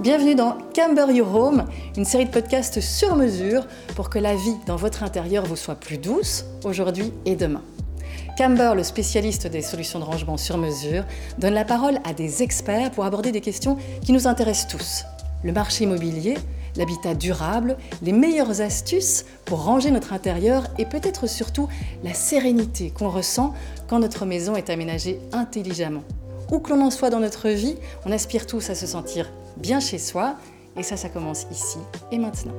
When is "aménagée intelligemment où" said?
24.70-26.58